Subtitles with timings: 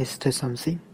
[0.00, 0.89] Is to something?